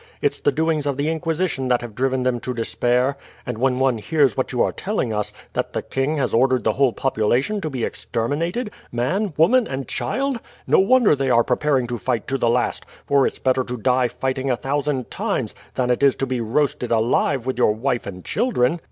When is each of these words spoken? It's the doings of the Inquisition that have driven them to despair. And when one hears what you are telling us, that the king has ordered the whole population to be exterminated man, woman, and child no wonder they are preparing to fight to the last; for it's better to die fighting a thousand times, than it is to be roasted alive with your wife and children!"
It's 0.19 0.39
the 0.39 0.51
doings 0.51 0.87
of 0.87 0.97
the 0.97 1.09
Inquisition 1.09 1.67
that 1.67 1.81
have 1.81 1.93
driven 1.93 2.23
them 2.23 2.39
to 2.39 2.55
despair. 2.55 3.17
And 3.45 3.59
when 3.59 3.77
one 3.77 3.99
hears 3.99 4.35
what 4.35 4.51
you 4.51 4.63
are 4.63 4.71
telling 4.71 5.13
us, 5.13 5.31
that 5.53 5.73
the 5.73 5.83
king 5.83 6.17
has 6.17 6.33
ordered 6.33 6.63
the 6.63 6.73
whole 6.73 6.91
population 6.91 7.61
to 7.61 7.69
be 7.69 7.83
exterminated 7.83 8.71
man, 8.91 9.31
woman, 9.37 9.67
and 9.67 9.87
child 9.87 10.39
no 10.65 10.79
wonder 10.79 11.15
they 11.15 11.29
are 11.29 11.43
preparing 11.43 11.85
to 11.85 11.99
fight 11.99 12.25
to 12.29 12.39
the 12.39 12.49
last; 12.49 12.83
for 13.05 13.27
it's 13.27 13.37
better 13.37 13.63
to 13.63 13.77
die 13.77 14.07
fighting 14.07 14.49
a 14.49 14.55
thousand 14.57 15.11
times, 15.11 15.53
than 15.75 15.91
it 15.91 16.01
is 16.01 16.15
to 16.15 16.25
be 16.25 16.41
roasted 16.41 16.91
alive 16.91 17.45
with 17.45 17.59
your 17.59 17.73
wife 17.75 18.07
and 18.07 18.25
children!" 18.25 18.79